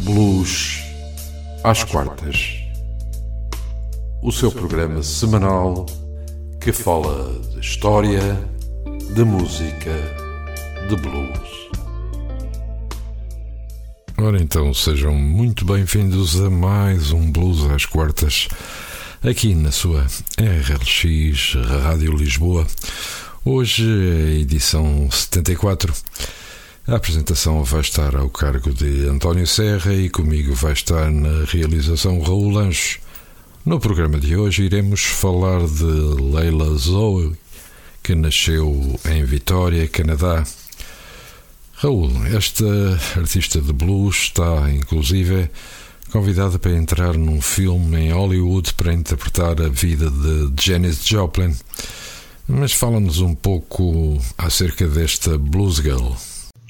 Blues 0.00 0.82
às 1.64 1.82
quartas. 1.84 2.60
O 4.22 4.30
seu 4.30 4.52
programa 4.52 5.02
semanal 5.02 5.86
que 6.60 6.72
fala 6.72 7.32
de 7.52 7.60
história, 7.60 8.20
de 9.14 9.24
música, 9.24 9.92
de 10.88 10.96
blues. 10.96 11.70
Ora 14.18 14.40
então, 14.40 14.72
sejam 14.74 15.14
muito 15.14 15.64
bem-vindos 15.64 16.40
a 16.40 16.50
mais 16.50 17.10
um 17.12 17.30
Blues 17.32 17.64
às 17.70 17.86
quartas, 17.86 18.48
aqui 19.22 19.54
na 19.54 19.72
sua 19.72 20.06
RLX 20.38 21.54
Rádio 21.82 22.12
Lisboa. 22.12 22.66
Hoje 23.44 23.84
edição 24.40 25.08
74. 25.10 25.94
A 26.88 26.94
apresentação 26.94 27.64
vai 27.64 27.80
estar 27.80 28.14
ao 28.14 28.30
cargo 28.30 28.72
de 28.72 29.08
António 29.08 29.44
Serra 29.44 29.92
e 29.92 30.08
comigo 30.08 30.54
vai 30.54 30.72
estar 30.72 31.10
na 31.10 31.44
realização 31.44 32.20
Raul 32.20 32.48
Lancho. 32.48 33.00
No 33.64 33.80
programa 33.80 34.20
de 34.20 34.36
hoje 34.36 34.62
iremos 34.62 35.02
falar 35.02 35.66
de 35.66 35.82
Leila 35.82 36.72
Zoe, 36.76 37.32
que 38.04 38.14
nasceu 38.14 39.00
em 39.04 39.24
Vitória, 39.24 39.88
Canadá. 39.88 40.44
Raul, 41.74 42.08
esta 42.26 42.64
artista 43.16 43.60
de 43.60 43.72
blues 43.72 44.18
está, 44.18 44.70
inclusive, 44.70 45.50
convidada 46.12 46.56
para 46.56 46.70
entrar 46.70 47.14
num 47.14 47.42
filme 47.42 47.96
em 47.96 48.12
Hollywood 48.12 48.74
para 48.74 48.94
interpretar 48.94 49.60
a 49.60 49.68
vida 49.68 50.08
de 50.08 50.52
Janis 50.64 51.04
Joplin. 51.04 51.52
Mas 52.46 52.70
fala-nos 52.70 53.18
um 53.18 53.34
pouco 53.34 54.22
acerca 54.38 54.86
desta 54.86 55.36
Blues 55.36 55.78
Girl. 55.78 56.12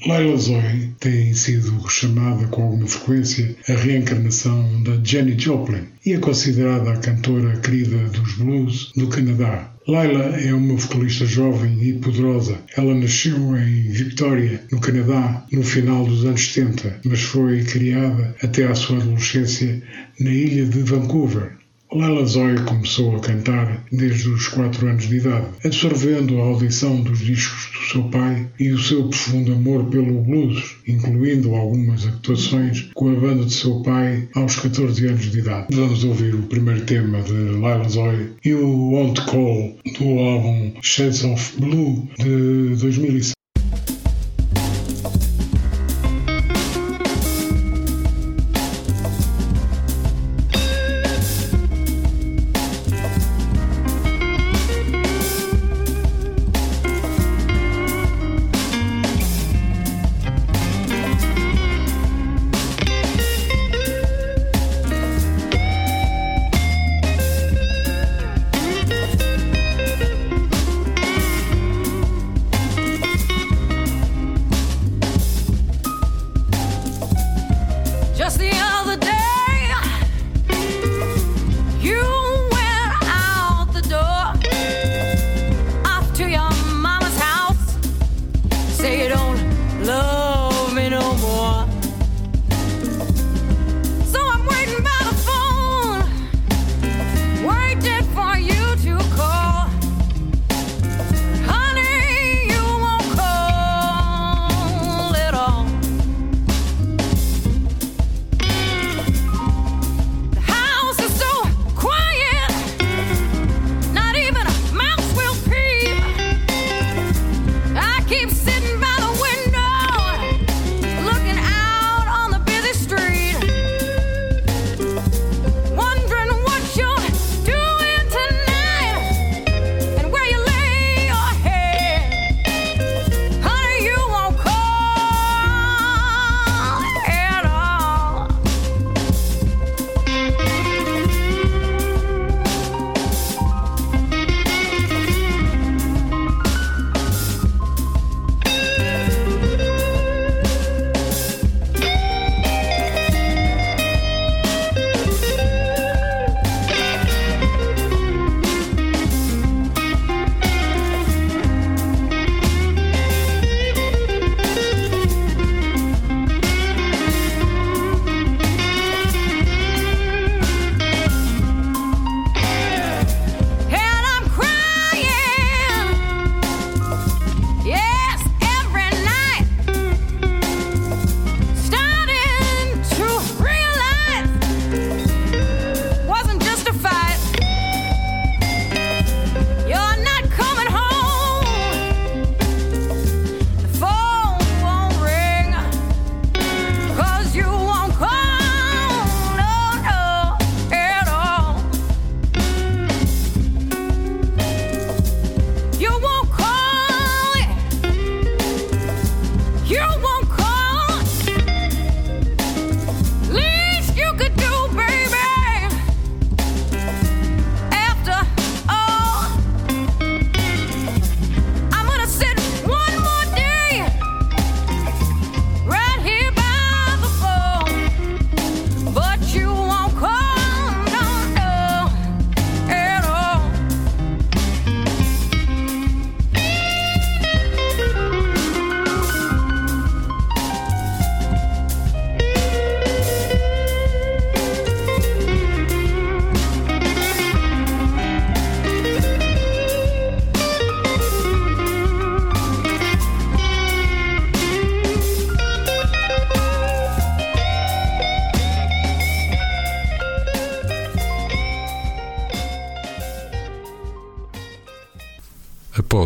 Laila 0.07 0.37
Zoe 0.37 0.93
tem 1.01 1.33
sido 1.33 1.85
chamada 1.89 2.47
com 2.47 2.63
alguma 2.63 2.87
frequência 2.87 3.53
a 3.67 3.73
reencarnação 3.73 4.81
da 4.81 4.95
Jenny 5.03 5.37
Joplin 5.37 5.83
e 6.05 6.13
é 6.13 6.17
considerada 6.17 6.93
a 6.93 6.97
cantora 6.97 7.57
querida 7.57 7.97
dos 8.07 8.35
blues 8.35 8.93
do 8.95 9.09
Canadá. 9.09 9.69
Laila 9.85 10.37
é 10.39 10.53
uma 10.53 10.75
vocalista 10.77 11.25
jovem 11.25 11.83
e 11.83 11.91
poderosa. 11.99 12.57
Ela 12.77 12.95
nasceu 12.95 13.35
em 13.57 13.89
Victoria, 13.89 14.63
no 14.71 14.79
Canadá, 14.79 15.45
no 15.51 15.61
final 15.61 16.05
dos 16.05 16.23
anos 16.23 16.53
70, 16.53 17.01
mas 17.03 17.21
foi 17.23 17.65
criada 17.65 18.33
até 18.41 18.63
à 18.63 18.75
sua 18.75 18.99
adolescência 18.99 19.83
na 20.21 20.31
ilha 20.31 20.65
de 20.65 20.83
Vancouver, 20.83 21.51
Lala 21.91 22.25
Zoe 22.25 22.59
começou 22.65 23.15
a 23.15 23.19
cantar 23.19 23.85
desde 23.91 24.29
os 24.29 24.49
4 24.49 24.87
anos 24.87 25.07
de 25.07 25.17
idade, 25.17 25.47
absorvendo 25.63 26.37
a 26.37 26.43
audição 26.43 27.01
dos 27.01 27.19
discos 27.19 27.71
do 27.71 27.91
seu 27.91 28.03
pai 28.09 28.47
e 28.59 28.71
o 28.71 28.77
seu 28.77 29.07
profundo 29.07 29.53
amor 29.53 29.85
pelo 29.85 30.21
blues, 30.21 30.75
incluindo 30.85 31.55
algumas 31.55 32.05
actuações 32.05 32.89
com 32.93 33.09
a 33.09 33.15
banda 33.15 33.45
de 33.45 33.53
seu 33.53 33.81
pai 33.83 34.27
aos 34.35 34.57
14 34.57 35.07
anos 35.07 35.31
de 35.31 35.39
idade. 35.39 35.67
Vamos 35.73 36.03
ouvir 36.03 36.35
o 36.35 36.43
primeiro 36.43 36.81
tema 36.81 37.21
de 37.21 37.31
Lila 37.31 37.87
Zoe 37.87 38.35
o 38.53 38.91
Won't 38.91 39.21
Call 39.21 39.77
do 39.97 40.19
álbum 40.19 40.73
Shades 40.81 41.23
of 41.23 41.53
Blue 41.59 42.07
de 42.17 42.75
2007. 42.75 43.36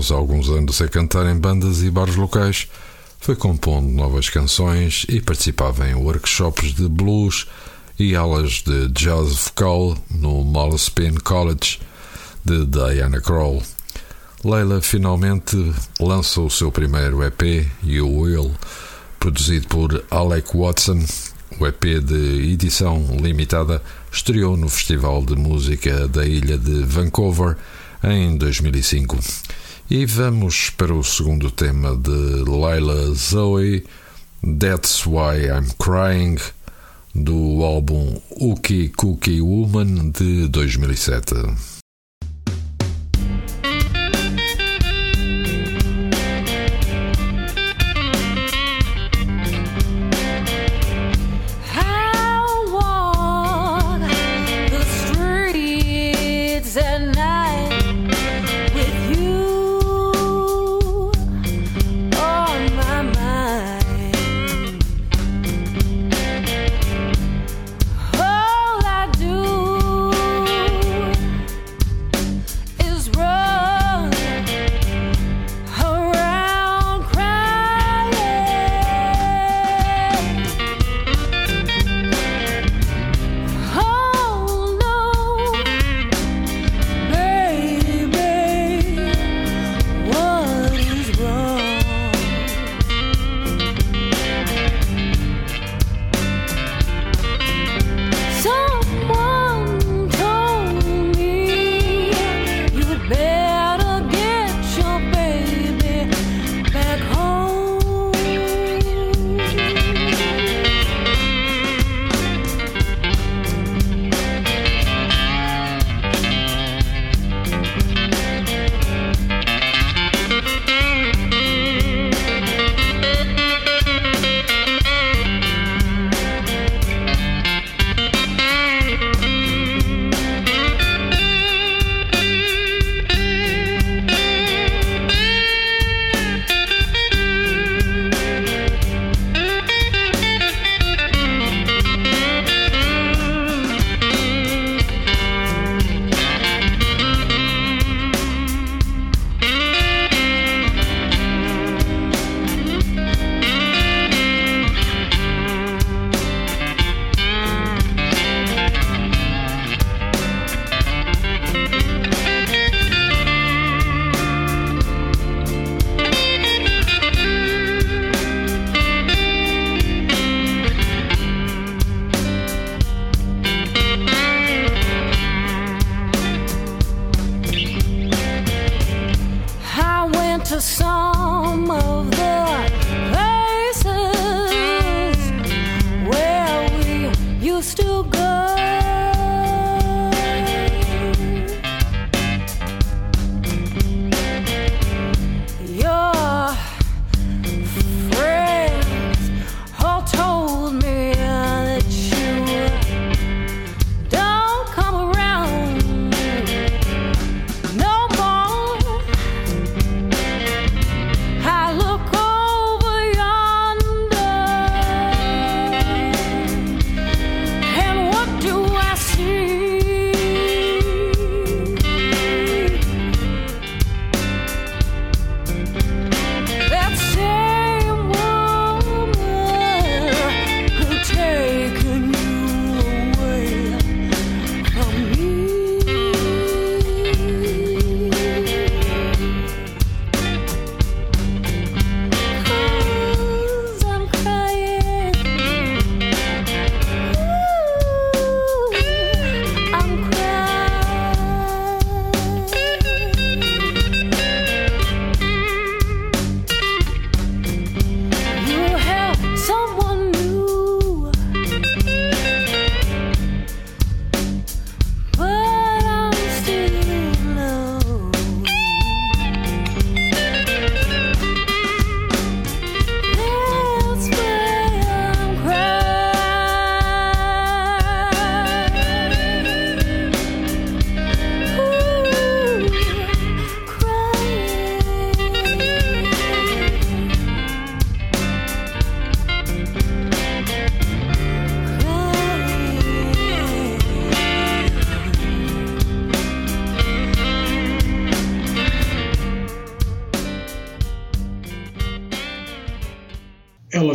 Após 0.02 0.10
alguns 0.10 0.50
anos 0.50 0.82
a 0.82 0.88
cantar 0.88 1.28
em 1.28 1.38
bandas 1.38 1.84
e 1.84 1.92
bares 1.92 2.16
locais, 2.16 2.68
foi 3.20 3.36
compondo 3.36 3.88
novas 3.88 4.30
canções 4.30 5.06
e 5.08 5.22
participava 5.22 5.88
em 5.88 5.94
workshops 5.94 6.74
de 6.74 6.90
blues 6.90 7.46
e 8.00 8.16
aulas 8.16 8.64
de 8.64 8.88
jazz 8.88 9.46
vocal 9.46 9.96
no 10.10 10.44
Malspin 10.44 11.14
College 11.24 11.80
de 12.44 12.66
Diana 12.66 13.22
Krall. 13.22 13.62
Leila 14.44 14.82
finalmente 14.82 15.56
lança 16.00 16.42
o 16.42 16.50
seu 16.50 16.72
primeiro 16.72 17.24
EP, 17.24 17.68
You 17.84 18.10
Will, 18.10 18.52
produzido 19.20 19.68
por 19.68 20.04
Alec 20.10 20.58
Watson. 20.58 21.06
O 21.60 21.68
EP 21.68 21.84
de 22.04 22.52
edição 22.52 23.06
limitada 23.22 23.84
estreou 24.12 24.58
no 24.58 24.68
Festival 24.68 25.24
de 25.24 25.36
Música 25.36 26.08
da 26.08 26.26
Ilha 26.26 26.58
de 26.58 26.82
Vancouver 26.86 27.56
em 28.04 28.36
2005. 28.36 29.20
E 29.94 30.06
vamos 30.06 30.70
para 30.70 30.94
o 30.94 31.04
segundo 31.04 31.52
tema 31.52 31.98
de 31.98 32.50
Laila 32.50 33.14
Zoe, 33.14 33.86
That's 34.42 35.06
Why 35.06 35.48
I'm 35.48 35.68
Crying, 35.78 36.38
do 37.14 37.62
álbum 37.62 38.22
Uki 38.40 38.88
Cookie 38.96 39.42
Woman 39.42 40.12
de 40.12 40.48
2007. 40.48 41.81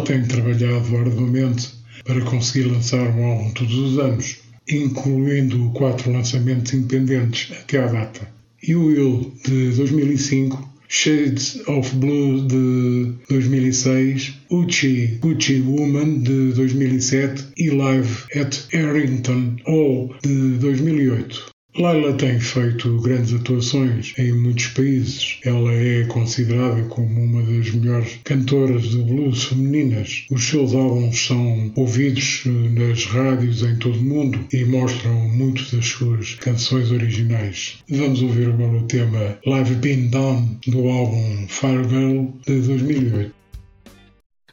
Tem 0.07 0.23
trabalhado 0.23 0.97
arduamente 0.97 1.69
para 2.05 2.21
conseguir 2.21 2.69
lançar 2.69 3.09
um 3.17 3.25
álbum 3.25 3.51
todos 3.51 3.75
os 3.75 3.99
anos, 3.99 4.39
incluindo 4.69 5.71
quatro 5.71 6.13
lançamentos 6.13 6.73
independentes 6.73 7.53
até 7.59 7.83
à 7.83 7.87
data. 7.89 8.29
You 8.63 8.87
Will, 8.87 9.35
de 9.45 9.73
2005, 9.73 10.77
Shades 10.89 11.61
of 11.67 11.93
Blue 11.97 12.47
de 12.47 13.15
2006, 13.29 14.35
Uchi 14.51 15.19
Gucci 15.21 15.61
Woman 15.61 16.21
de 16.21 16.53
2007 16.53 17.45
e 17.57 17.71
Live 17.71 18.27
at 18.37 18.57
Arrington 18.73 19.57
Hall 19.67 20.15
de 20.23 20.59
2008. 20.59 21.56
Laila 21.78 22.14
tem 22.14 22.40
feito 22.40 22.99
grandes 23.02 23.35
atuações 23.35 24.14
em 24.16 24.33
muitos 24.33 24.68
países. 24.68 25.38
Ela 25.45 25.73
é 25.75 26.04
considerada 26.04 26.83
como 26.85 27.23
uma 27.23 27.42
das 27.42 27.71
melhores 27.71 28.18
cantoras 28.25 28.83
de 28.83 28.99
blues 29.02 29.45
femininas. 29.45 30.25
Os 30.30 30.42
seus 30.42 30.75
álbuns 30.75 31.26
são 31.26 31.71
ouvidos 31.76 32.45
eh, 32.47 32.50
nas 32.50 33.04
rádios 33.04 33.62
em 33.62 33.76
todo 33.76 33.99
o 33.99 34.02
mundo 34.02 34.38
e 34.52 34.64
mostram 34.64 35.12
muitas 35.28 35.71
das 35.71 35.85
suas 35.85 36.35
canções 36.37 36.90
originais. 36.90 37.78
Vamos 37.90 38.23
ouvir 38.23 38.49
agora 38.49 38.78
o 38.78 38.87
tema 38.87 39.38
Live 39.45 39.75
Been 39.75 40.09
Done 40.09 40.59
do 40.66 40.88
álbum 40.88 41.47
Fire 41.49 41.87
Girl 41.88 42.26
de 42.47 42.61
2008. 42.61 43.35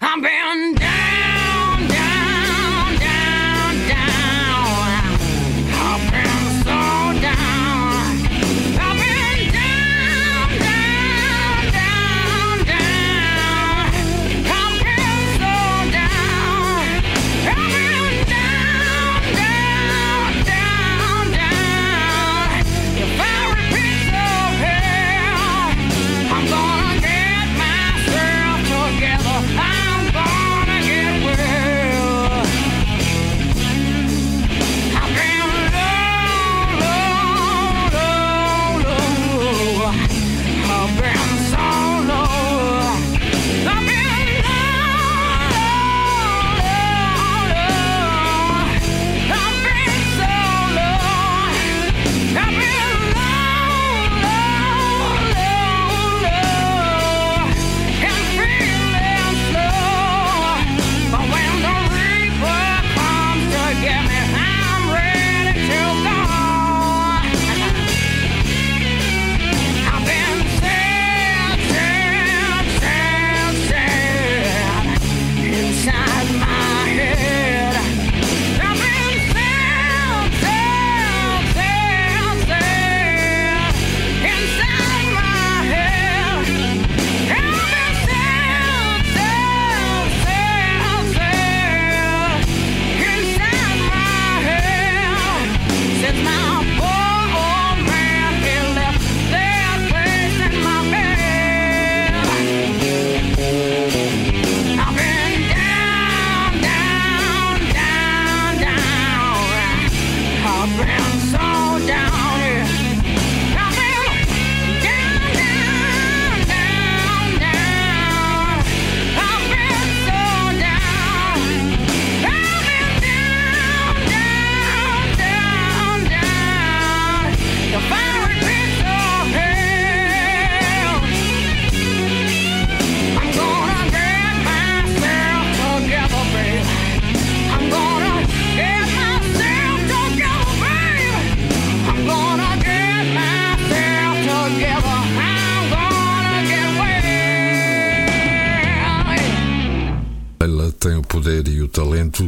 I'm 0.02 0.22
down, 0.22 0.74
down. 0.76 2.33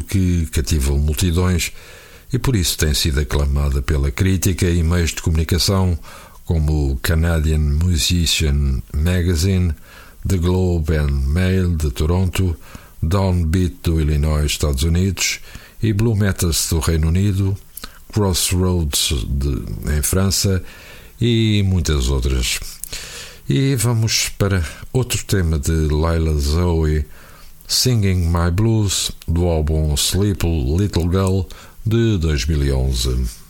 Que 0.02 0.46
cativam 0.48 0.98
multidões 0.98 1.72
e 2.32 2.40
por 2.40 2.56
isso 2.56 2.78
tem 2.78 2.94
sido 2.94 3.20
aclamada 3.20 3.82
pela 3.82 4.12
crítica 4.12 4.70
e 4.70 4.84
meios 4.84 5.12
de 5.12 5.22
comunicação 5.22 5.98
como 6.44 6.92
o 6.92 6.98
Canadian 6.98 7.60
Musician 7.60 8.82
Magazine, 8.94 9.74
The 10.28 10.38
Globe 10.38 10.96
and 10.96 11.12
Mail 11.28 11.76
de 11.76 11.90
Toronto, 11.92 12.56
Downbeat 13.02 13.78
do 13.84 14.00
Illinois, 14.00 14.46
Estados 14.46 14.84
Unidos 14.84 15.40
e 15.82 15.94
Blue 15.94 16.16
Metals 16.16 16.70
do 16.70 16.80
Reino 16.80 17.08
Unido, 17.08 17.58
Crossroads 18.12 19.26
de, 19.28 19.98
em 19.98 20.02
França 20.02 20.64
e 21.20 21.64
muitas 21.66 22.10
outras. 22.10 22.60
E 23.48 23.76
vamos 23.76 24.30
para 24.30 24.64
outro 24.92 25.24
tema 25.26 25.60
de 25.60 25.72
Lila 25.72 26.36
Zoe 26.38 27.06
Singing 27.68 28.32
My 28.32 28.52
Blues 28.52 29.12
do 29.28 29.48
álbum 29.48 29.96
Sleep 29.98 30.44
Little 30.44 31.10
Girl 31.10 31.42
de 31.86 32.18
2011. 32.18 33.45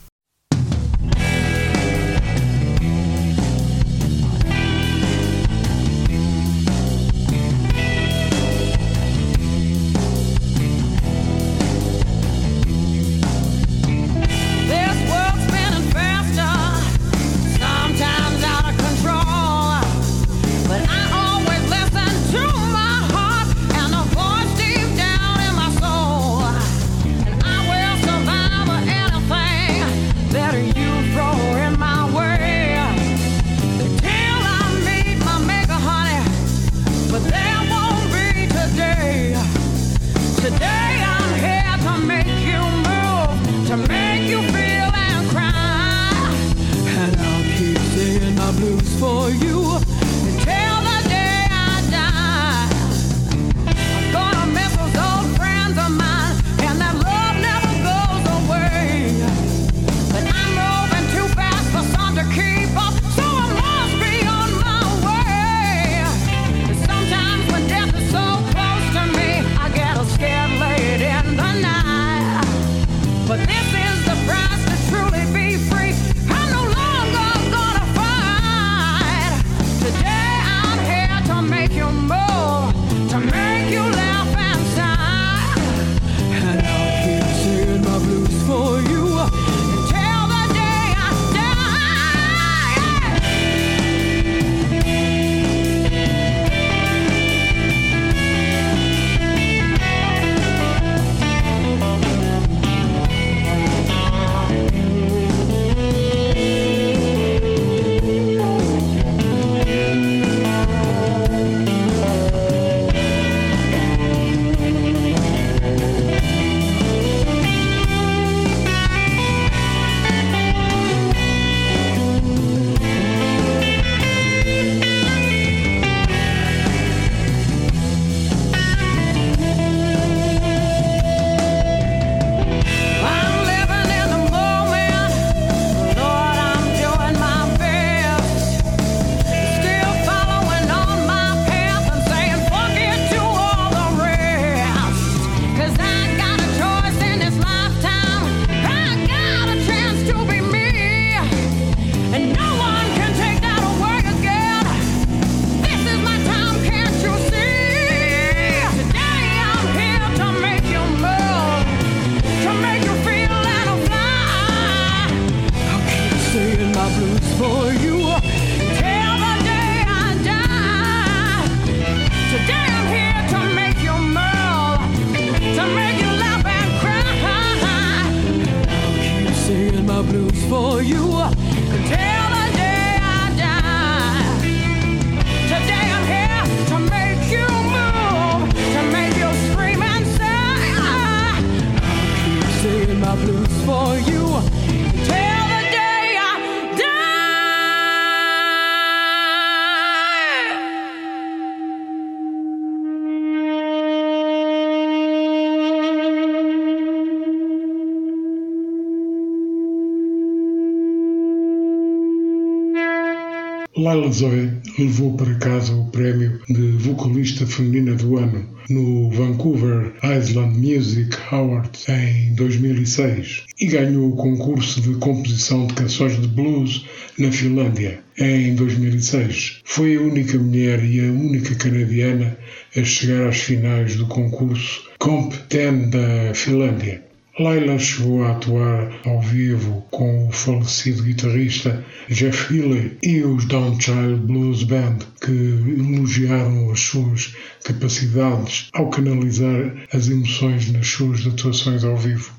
Laila 213.77 214.09
Zoe 214.09 214.51
levou 214.79 215.17
para 215.17 215.35
casa 215.35 215.73
o 215.73 215.87
prémio 215.87 216.39
de 216.47 216.61
vocalista 216.77 217.45
feminina 217.45 217.93
do 217.93 218.17
ano 218.17 218.47
no 218.69 219.09
Vancouver 219.11 219.91
Island 220.01 220.57
Music 220.57 221.13
Awards 221.29 221.85
em 221.89 222.33
2006 222.35 223.43
e 223.59 223.65
ganhou 223.65 224.07
o 224.09 224.15
concurso 224.15 224.79
de 224.79 224.95
composição 224.95 225.67
de 225.67 225.73
canções 225.73 226.21
de 226.21 226.27
blues 226.29 226.85
na 227.19 227.29
Finlândia 227.33 227.99
em 228.17 228.55
2006. 228.55 229.59
Foi 229.65 229.97
a 229.97 230.01
única 230.01 230.37
mulher 230.37 230.81
e 230.81 231.01
a 231.01 231.11
única 231.11 231.53
canadiana 231.55 232.37
a 232.77 232.83
chegar 232.83 233.27
às 233.27 233.41
finais 233.41 233.97
do 233.97 234.07
concurso 234.07 234.89
Comp 234.99 235.33
10 235.49 235.89
da 235.91 236.33
Finlândia. 236.33 237.03
Laila 237.37 237.77
chegou 237.77 238.23
a 238.23 238.31
atuar 238.31 239.01
ao 239.05 239.21
vivo 239.21 239.85
com 239.91 240.29
o 240.29 240.31
falecido 240.31 241.03
guitarrista 241.03 241.83
Jeff 242.07 242.55
Healey 242.55 242.97
e 243.03 243.23
os 243.23 243.43
Downchild 243.43 244.21
Blues 244.25 244.63
Band, 244.63 244.99
que 245.19 245.31
elogiaram 245.31 246.71
as 246.71 246.79
suas 246.79 247.35
capacidades 247.61 248.69
ao 248.71 248.89
canalizar 248.89 249.85
as 249.91 250.07
emoções 250.07 250.71
nas 250.71 250.87
suas 250.87 251.27
atuações 251.27 251.83
ao 251.83 251.97
vivo. 251.97 252.31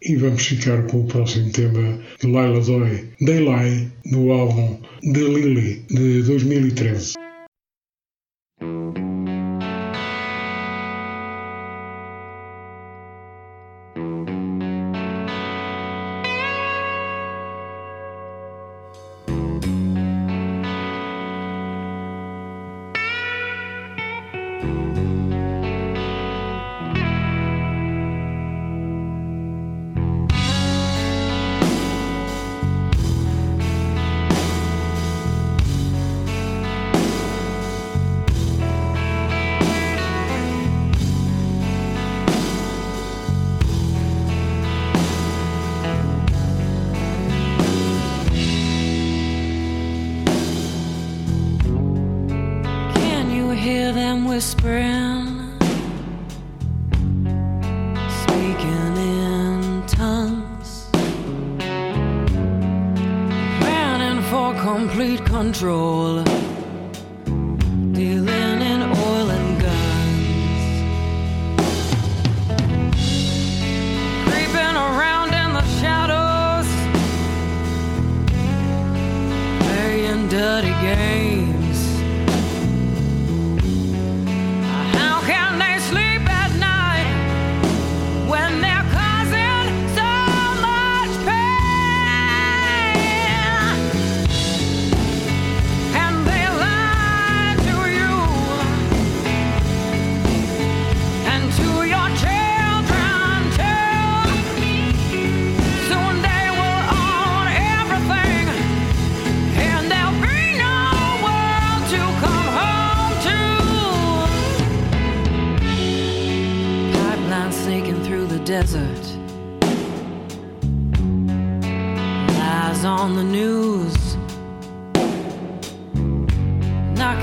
E 0.00 0.16
vamos 0.16 0.46
ficar 0.46 0.84
com 0.84 1.02
o 1.02 1.06
próximo 1.06 1.52
tema 1.52 2.00
de 2.18 2.26
Laila 2.26 2.62
Zoe, 2.62 3.04
Daylight, 3.20 3.92
do 4.10 4.32
álbum 4.32 4.78
The 5.02 5.20
Lily, 5.20 5.84
de 5.90 6.22
2013. 6.22 7.23
whispering. 54.34 55.13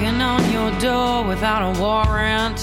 knocking 0.02 0.22
on 0.22 0.52
your 0.52 0.72
door 0.80 1.24
without 1.24 1.62
a 1.62 1.80
warrant. 1.80 2.60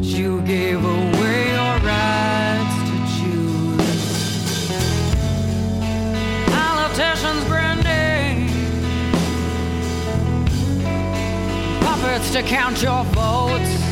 You 0.00 0.40
gave 0.42 0.82
away 0.82 1.52
your 1.52 1.78
rights 1.84 2.76
to 2.88 2.96
choose. 3.14 4.68
Politicians 6.46 7.44
grinning, 7.44 8.48
puppets 11.80 12.30
to 12.32 12.42
count 12.42 12.82
your 12.82 13.04
votes. 13.04 13.83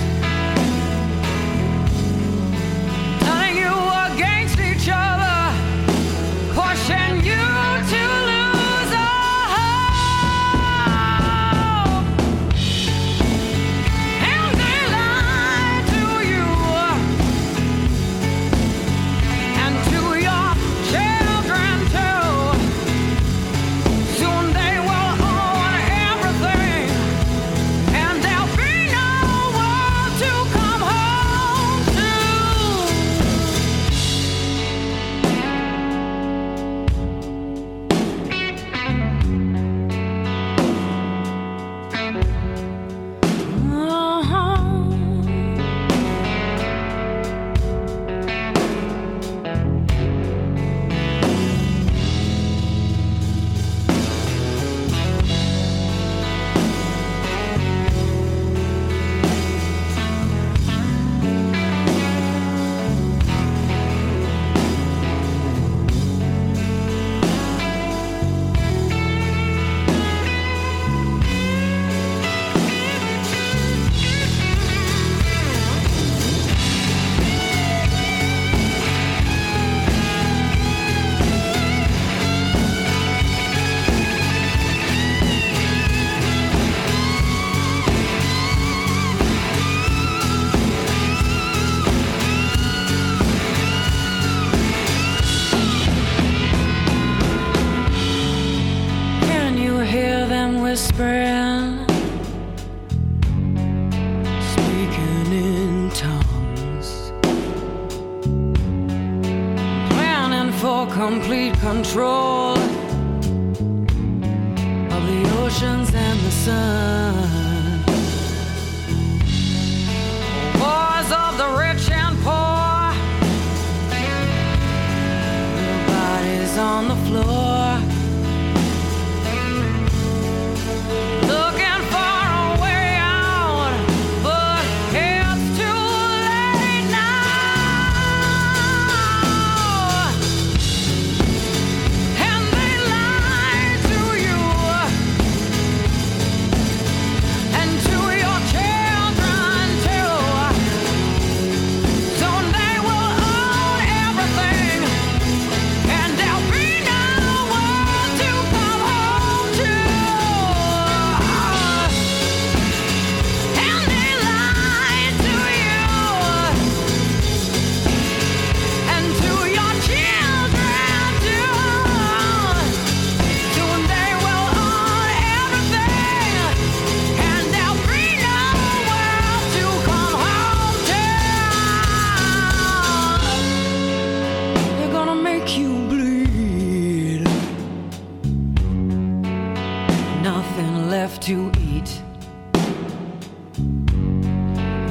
To 191.22 191.52
eat. 191.60 192.02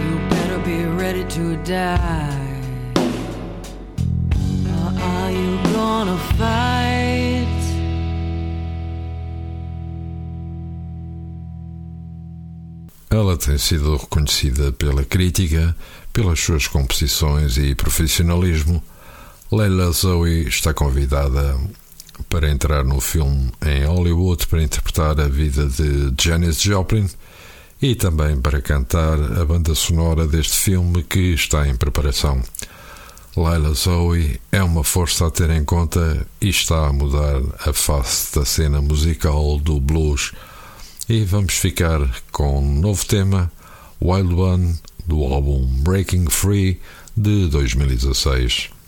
You 0.02 0.12
better 0.30 0.60
be 0.64 0.86
ready 0.86 1.26
to 1.26 1.58
die. 1.58 2.62
Or 4.66 5.02
are 5.02 5.32
you 5.32 5.60
gonna 5.74 6.18
fight? 6.38 7.48
Ela 13.10 13.36
tem 13.38 13.58
sido 13.58 13.98
reconhecida 13.98 14.72
pela 14.72 15.04
crítica, 15.04 15.76
pelas 16.14 16.40
suas 16.40 16.66
composições 16.66 17.58
e 17.58 17.76
profissionalismo. 17.76 18.82
Leila 19.52 19.92
Zoe 19.92 20.48
está 20.48 20.74
convidada 20.74 21.60
para 22.30 22.50
entrar 22.50 22.84
no 22.84 23.00
filme 23.00 23.52
em 23.66 23.86
Hollywood 23.86 24.48
para 24.48 24.64
interpretar 24.64 25.20
a 25.20 25.28
vida 25.28 25.68
de 25.68 26.14
Janis 26.22 26.62
Joplin 26.62 27.08
e 27.82 27.96
também 27.96 28.40
para 28.40 28.62
cantar 28.62 29.18
a 29.40 29.44
banda 29.46 29.74
sonora 29.74 30.28
deste 30.28 30.56
filme 30.56 31.04
que 31.04 31.34
está 31.34 31.68
em 31.68 31.76
preparação. 31.76 32.42
Laila 33.36 33.74
Zoe 33.74 34.40
é 34.52 34.62
uma 34.62 34.84
força 34.84 35.28
a 35.28 35.32
ter 35.32 35.50
em 35.52 35.64
conta 35.64 36.28
e 36.42 36.50
está 36.50 36.88
a 36.88 36.94
mudar 36.94 37.42
a 37.66 37.72
face 37.72 38.36
da 38.36 38.46
cena 38.46 38.82
musical 38.82 39.58
do 39.58 39.80
blues. 39.80 40.34
E 41.08 41.24
vamos 41.24 41.54
ficar 41.54 42.00
com 42.32 42.60
um 42.60 42.80
novo 42.80 43.06
tema, 43.06 43.52
Wild 44.02 44.34
One, 44.34 44.76
do 45.06 45.24
álbum 45.24 45.66
Breaking 45.82 46.30
Free 46.30 46.80
de 47.16 47.48
2016. 47.48 48.81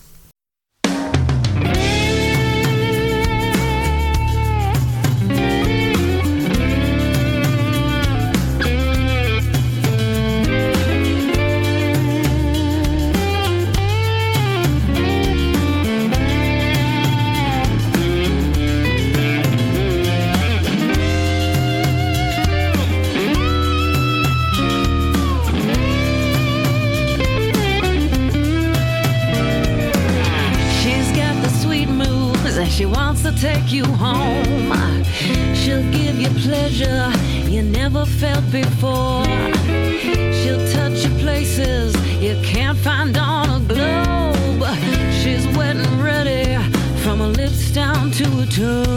Down 48.55 48.92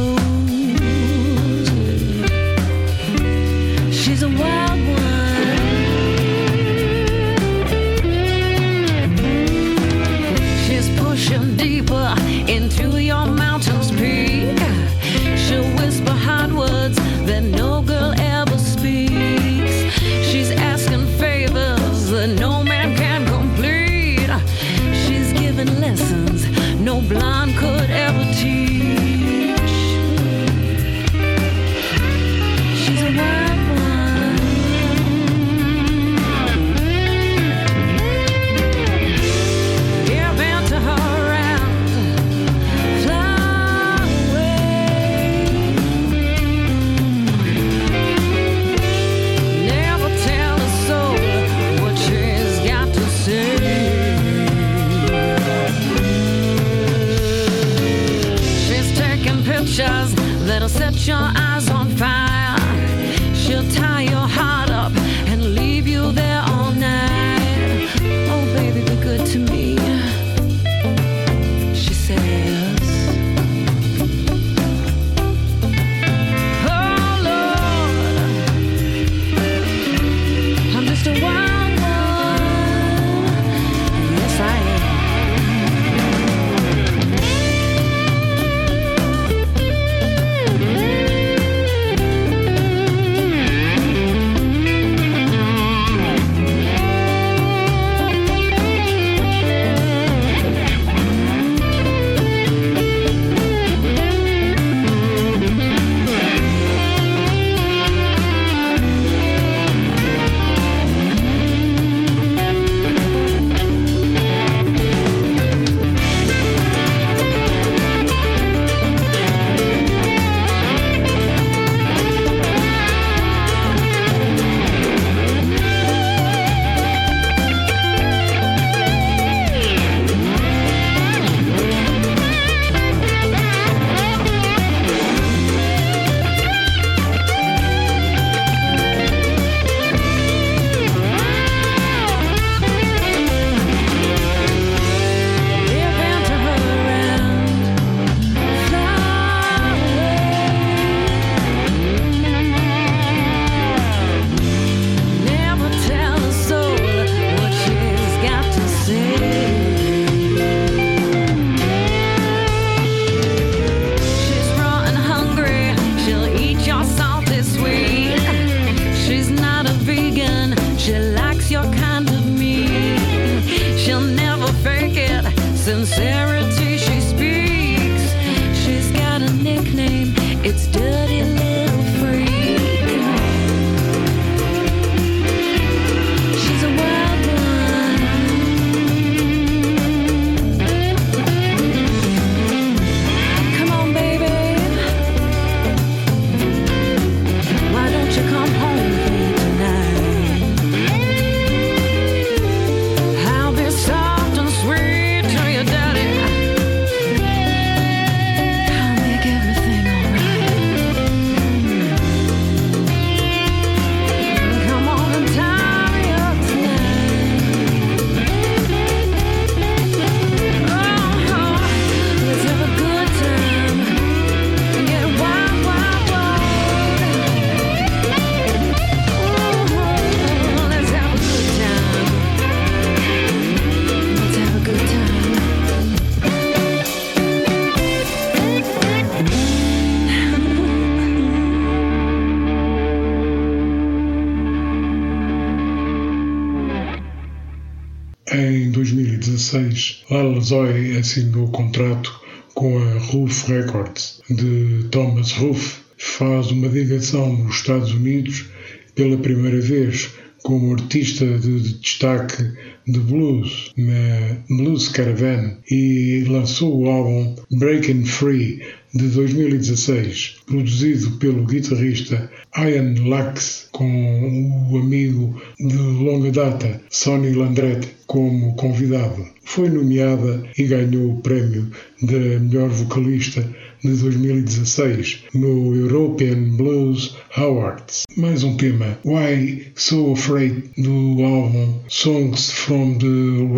temos 250.49 250.97
assinou 250.99 251.49
contrato 251.49 252.21
com 252.55 252.79
a 252.79 252.99
Roof 252.99 253.49
Records 253.49 254.21
de 254.31 254.87
Thomas 254.91 255.33
Roof. 255.33 255.81
Faz 255.99 256.51
uma 256.51 256.69
digressão 256.69 257.37
nos 257.37 257.57
Estados 257.57 257.93
Unidos 257.93 258.47
pela 258.95 259.17
primeira 259.17 259.61
vez 259.61 260.11
como 260.43 260.75
artista 260.75 261.27
de 261.39 261.79
destaque 261.81 262.53
de 262.87 263.01
blues 263.01 263.73
na 263.77 264.37
Blues 264.49 264.89
Caravan 264.89 265.59
e 265.71 266.25
lançou 266.29 266.83
o 266.83 266.89
álbum 266.89 267.35
Breaking 267.51 268.05
Free 268.05 268.63
de 268.97 269.09
2016, 269.09 270.37
produzido 270.47 271.11
pelo 271.19 271.45
guitarrista 271.45 272.31
Ian 272.57 272.95
Lax 273.07 273.69
com 273.73 274.71
o 274.71 274.79
amigo 274.79 275.41
de 275.59 275.77
longa 275.77 276.31
data 276.31 276.81
Sonny 276.91 277.33
Landret 277.33 277.87
como 278.07 278.55
convidado. 278.57 279.27
Foi 279.45 279.69
nomeada 279.69 280.43
e 280.57 280.65
ganhou 280.65 281.13
o 281.13 281.21
prémio 281.21 281.71
de 282.03 282.39
melhor 282.39 282.71
vocalista 282.71 283.47
de 283.85 283.91
2016 283.91 285.25
no 285.35 285.77
European 285.77 286.57
Blues 286.57 287.17
Awards. 287.37 288.05
Mais 288.17 288.43
um 288.43 288.57
tema, 288.57 288.99
Why 289.05 289.73
So 289.75 290.13
Afraid, 290.13 290.71
do 290.79 291.23
álbum 291.23 291.81
Songs 291.89 292.51
from 292.51 292.99
the 292.99 293.07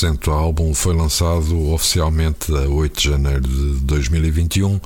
100%. 0.03 0.27
Álbum 0.27 0.73
foi 0.73 0.93
lançado 0.93 1.71
oficialmente 1.71 2.51
a 2.51 2.67
8 2.67 3.01
de 3.01 3.09
janeiro 3.09 3.41
de 3.41 3.79
2021 3.81 4.79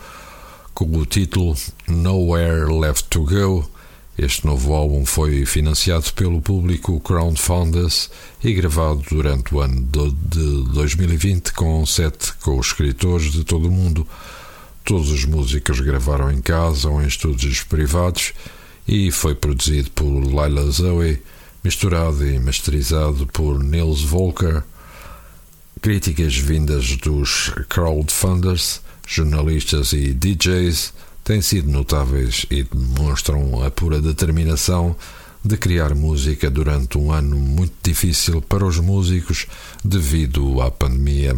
com 0.76 0.86
o 0.96 1.06
título 1.08 1.56
Nowhere 1.88 2.72
Left 2.72 3.06
to 3.10 3.24
Go. 3.24 3.68
Este 4.16 4.46
novo 4.46 4.74
álbum 4.74 5.06
foi 5.06 5.44
financiado 5.46 6.12
pelo 6.14 6.40
público 6.40 7.00
Crowdfunders 7.00 8.12
e 8.44 8.54
gravado 8.54 9.04
durante 9.10 9.56
o 9.56 9.60
ano 9.60 9.88
de 9.92 10.74
2020 10.74 11.54
com 11.54 11.84
sete 11.86 12.34
co-escritores 12.44 13.32
de 13.32 13.44
todo 13.44 13.70
o 13.70 13.72
mundo. 13.72 14.08
Todos 14.84 15.10
os 15.10 15.26
músicos 15.26 15.80
gravaram 15.80 16.32
em 16.32 16.42
casa 16.42 16.90
ou 16.90 17.02
em 17.02 17.08
estúdios 17.08 17.64
privados 17.64 18.34
e 18.88 19.12
foi 19.12 19.34
produzido 19.34 19.90
por 19.92 20.06
Lila 20.06 20.70
Zoe, 20.72 21.22
misturado 21.64 22.26
e 22.26 22.40
masterizado 22.40 23.26
por 23.28 23.64
Nils 23.64 24.02
Volker 24.02 24.64
Críticas 25.82 26.36
vindas 26.36 26.98
dos 26.98 27.52
crowdfunders, 27.70 28.82
jornalistas 29.08 29.94
e 29.94 30.14
DJs 30.14 30.94
têm 31.24 31.42
sido 31.42 31.70
notáveis 31.70 32.46
e 32.50 32.64
demonstram 32.64 33.64
a 33.64 33.70
pura 33.70 34.02
determinação 34.02 34.96
de 35.44 35.56
criar 35.58 35.94
música 35.94 36.50
durante 36.50 36.98
um 36.98 37.12
ano 37.12 37.36
muito 37.36 37.74
difícil 37.84 38.42
para 38.42 38.66
os 38.66 38.80
músicos 38.80 39.46
devido 39.84 40.62
à 40.62 40.72
pandemia. 40.72 41.36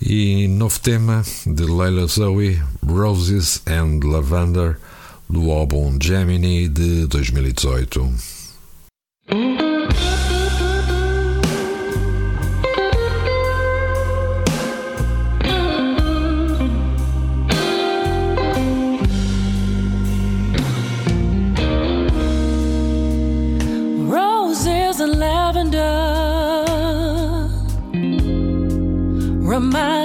E 0.00 0.46
novo 0.48 0.78
tema 0.80 1.22
de 1.46 1.64
Leila 1.64 2.06
Zoe, 2.06 2.60
Roses 2.86 3.62
and 3.66 4.00
Lavender, 4.04 4.78
do 5.28 5.50
álbum 5.50 5.98
Gemini 6.00 6.68
de 6.68 7.06
2018. 7.06 8.12
Remind 29.56 29.95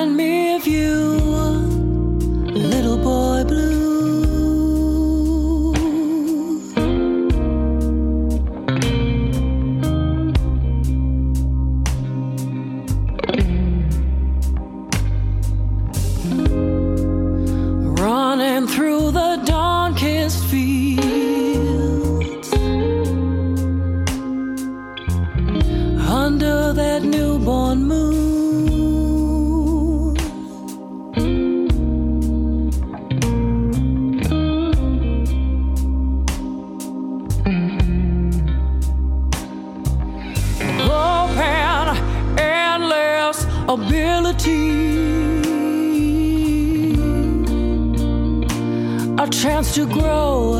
chance 49.29 49.75
to 49.75 49.85
grow, 49.85 50.55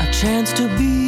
a 0.00 0.12
chance 0.12 0.52
to 0.54 0.66
be. 0.76 1.03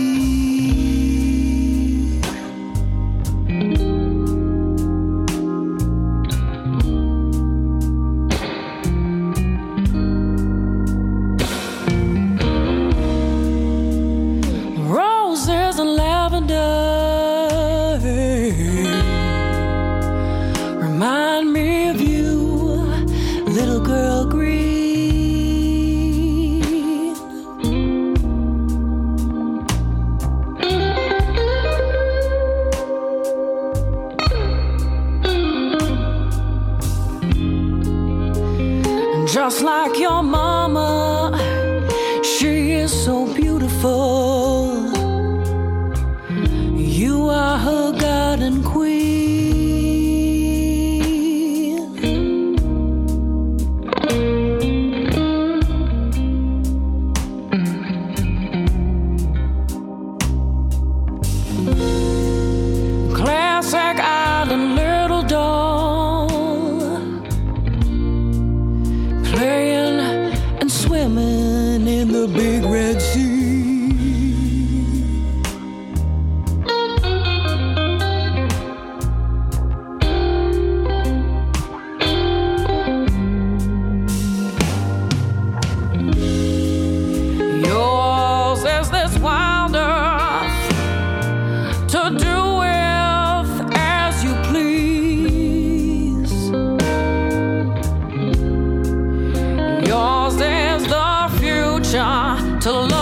To 102.67 102.96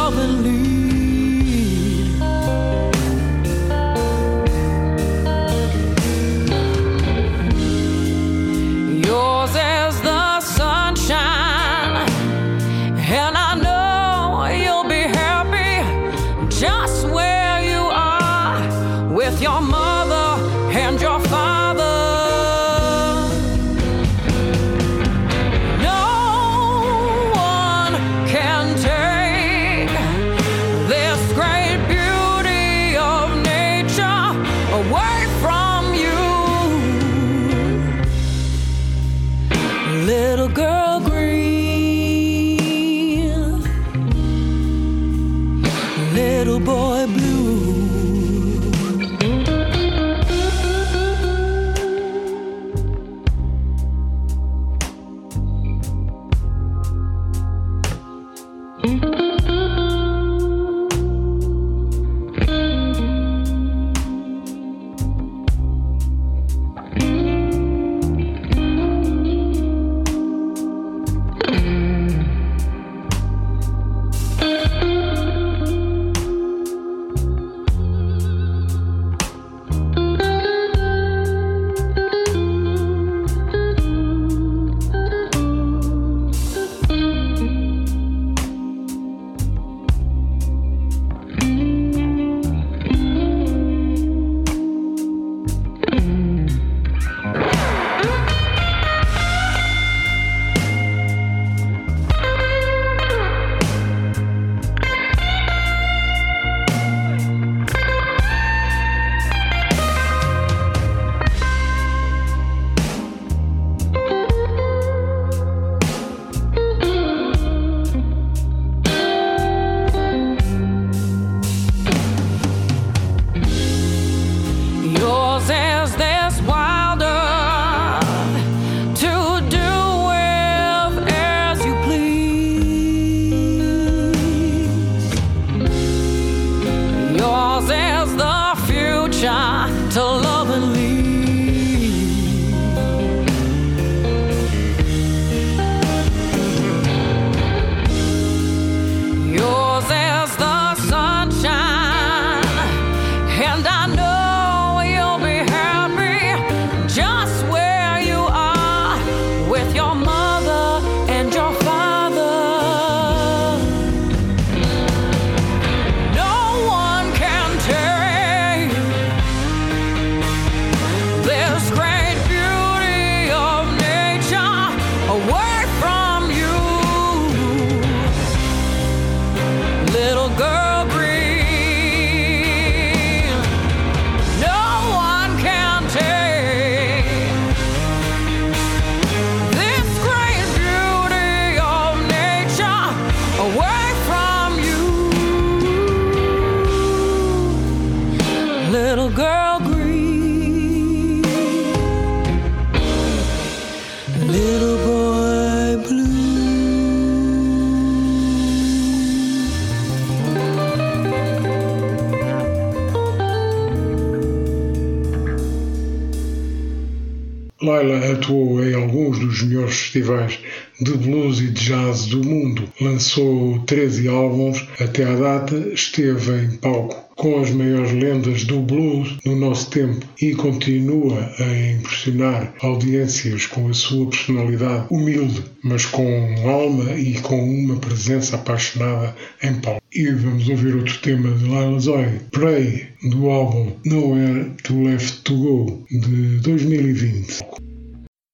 Laila 217.64 218.12
atuou 218.12 218.62
em 218.62 218.74
alguns 218.74 219.18
dos 219.18 219.42
melhores 219.42 219.74
festivais 219.74 220.38
de 220.80 220.92
blues 220.92 221.40
e 221.40 221.48
de 221.48 221.64
jazz 221.64 222.06
do 222.06 222.22
mundo. 222.22 222.68
Lançou 222.80 223.58
13 223.60 224.08
álbuns, 224.08 224.66
até 224.80 225.04
à 225.04 225.14
data 225.14 225.56
esteve 225.72 226.32
em 226.32 226.56
palco 226.56 227.04
com 227.16 227.40
as 227.40 227.50
maiores 227.50 227.92
lendas 227.92 228.44
do 228.44 228.60
blues 228.60 229.16
no 229.24 229.36
nosso 229.36 229.70
tempo 229.70 230.04
e 230.20 230.34
continua 230.34 231.32
a 231.38 231.70
impressionar 231.70 232.54
audiências 232.60 233.46
com 233.46 233.68
a 233.68 233.72
sua 233.72 234.10
personalidade 234.10 234.86
humilde, 234.90 235.44
mas 235.62 235.86
com 235.86 236.34
alma 236.48 236.92
e 236.94 237.20
com 237.20 237.38
uma 237.38 237.76
presença 237.76 238.36
apaixonada 238.36 239.14
em 239.42 239.54
palco. 239.54 239.83
E 239.96 240.10
vamos 240.10 240.48
ouvir 240.48 240.74
outro 240.74 240.98
tema 241.02 241.30
de 241.30 241.44
Lila 241.44 241.78
Zoe, 241.78 242.18
Pray, 242.32 242.88
do 243.12 243.30
álbum 243.30 243.76
Nowhere 243.86 244.50
to 244.64 244.82
Left 244.82 245.22
to 245.22 245.36
Go, 245.36 245.86
de 245.88 246.40
2020. 246.40 247.44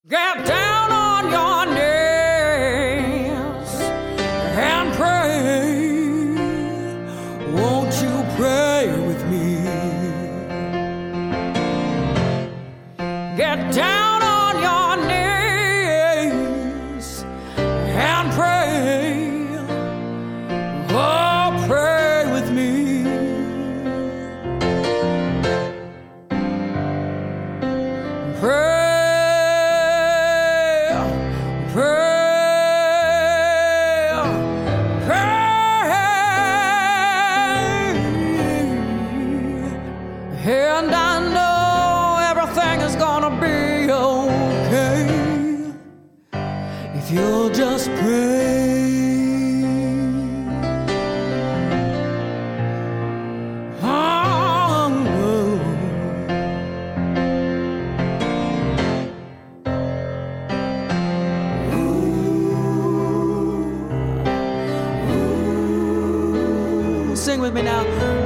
Get 0.09 0.45
down 0.47 0.91
on 0.91 1.31
your 1.31 1.67
knees. 1.67 1.91
Zoe 67.63 68.20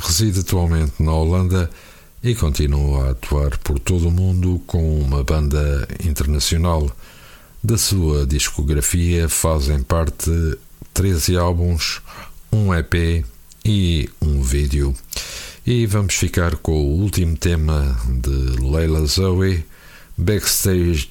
reside 0.00 0.40
atualmente 0.40 0.94
na 1.00 1.12
Holanda 1.12 1.70
e 2.22 2.34
continua 2.34 3.06
a 3.06 3.10
atuar 3.10 3.56
por 3.58 3.78
todo 3.78 4.08
o 4.08 4.10
mundo 4.10 4.60
com 4.66 5.00
uma 5.00 5.22
banda 5.22 5.86
internacional. 6.04 6.90
Da 7.62 7.76
sua 7.76 8.26
discografia 8.26 9.28
fazem 9.28 9.82
parte 9.82 10.30
13 10.94 11.36
álbuns, 11.36 12.00
um 12.52 12.74
EP 12.74 13.24
e 13.64 14.08
um 14.20 14.42
vídeo. 14.42 14.94
E 15.66 15.86
vamos 15.86 16.14
ficar 16.14 16.56
com 16.56 16.72
o 16.72 17.00
último 17.00 17.36
tema 17.36 17.98
de 18.22 18.60
Leila 18.62 19.04
Zoe, 19.06 19.64
Backstage 20.16 21.10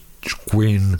Queen, 0.49 0.97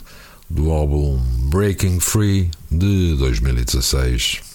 do 0.48 0.70
álbum 0.70 1.20
Breaking 1.50 2.00
Free 2.00 2.50
de 2.70 3.16
2016. 3.16 4.47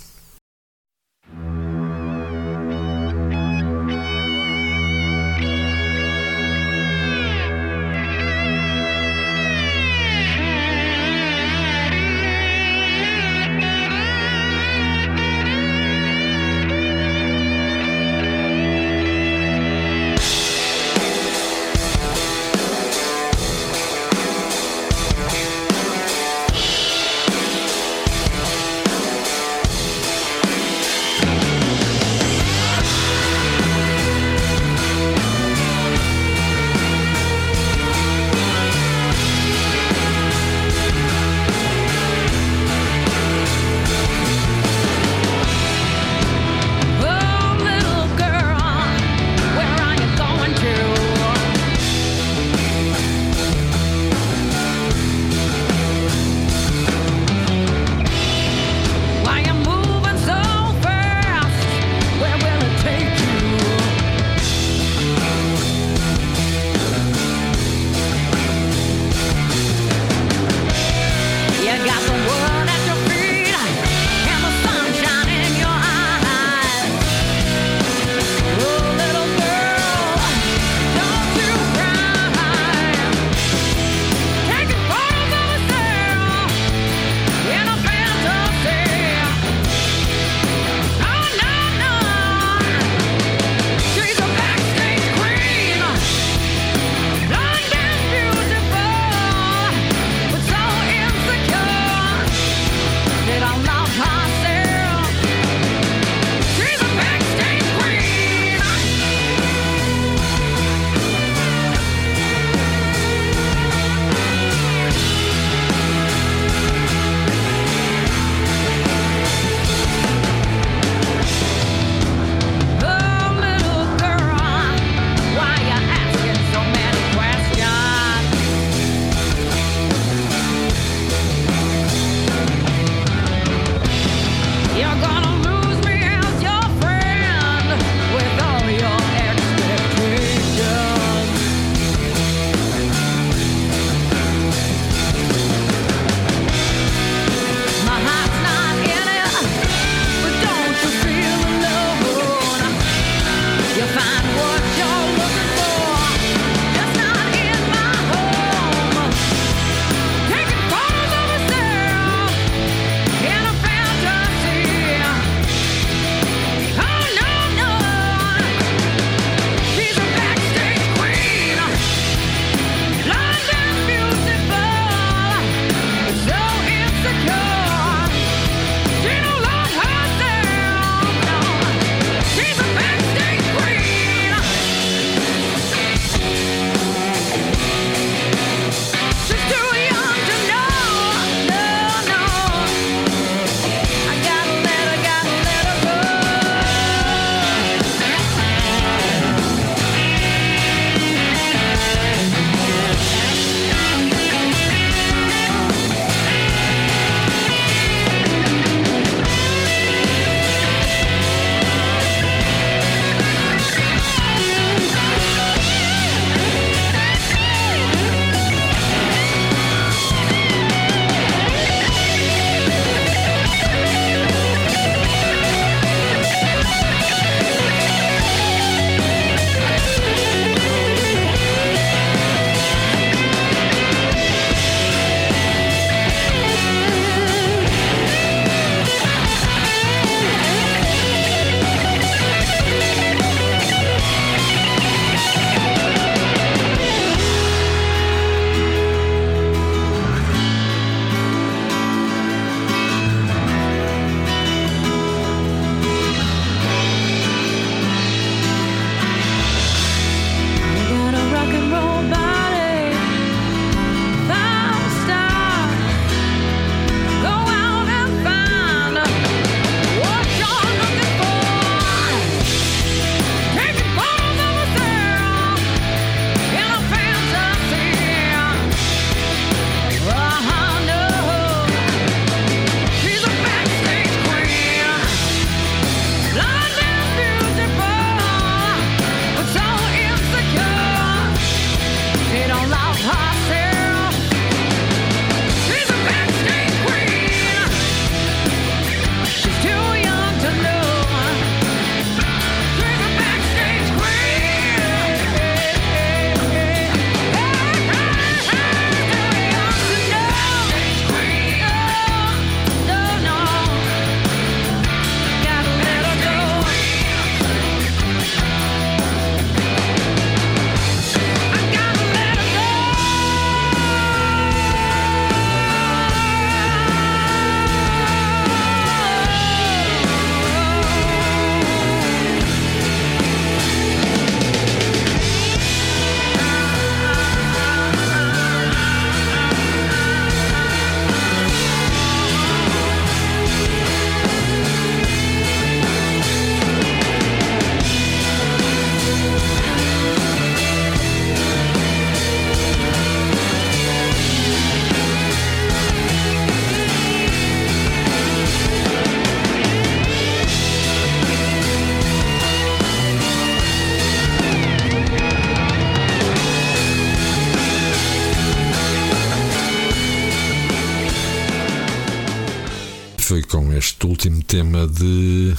De 374.93 375.55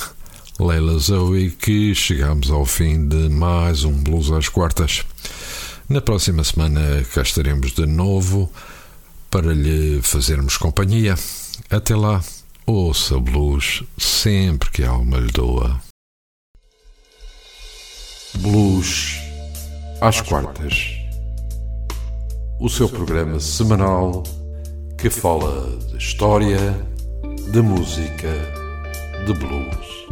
Leila 0.61 0.97
Zoe 0.99 1.51
que 1.51 1.95
chegamos 1.95 2.51
ao 2.51 2.65
fim 2.65 3.09
de 3.09 3.29
mais 3.29 3.83
um 3.83 3.93
Blues 3.93 4.31
às 4.31 4.49
Quartas. 4.49 5.03
Na 5.89 6.01
próxima 6.01 6.45
semana 6.45 7.05
cá 7.13 7.23
estaremos 7.23 7.73
de 7.73 7.85
novo 7.85 8.51
para 9.31 9.53
lhe 9.53 10.01
fazermos 10.03 10.57
companhia. 10.57 11.17
Até 11.69 11.97
lá, 11.97 12.23
ouça 12.65 13.19
blues 13.19 13.83
sempre 13.99 14.71
que 14.71 14.85
a 14.85 14.91
alma 14.91 15.19
lhe 15.19 15.33
doa. 15.33 15.81
Blues 18.37 19.19
às 20.01 20.21
quartas. 20.21 20.93
O 22.61 22.69
seu 22.69 22.89
programa 22.89 23.41
semanal 23.41 24.23
que 24.97 25.11
fala 25.11 25.77
de 25.91 25.99
história, 25.99 26.59
de 27.51 27.61
música, 27.61 28.64
de 29.25 29.33
blues. 29.33 30.04